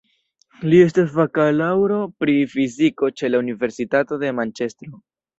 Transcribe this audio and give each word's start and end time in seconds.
Li 0.69 0.77
estis 0.83 1.09
bakalaŭro 1.17 1.99
pri 2.23 2.35
fiziko 2.53 3.09
ĉe 3.21 3.29
la 3.31 3.41
Universitato 3.43 4.19
de 4.25 4.33
Manĉestro. 4.39 4.99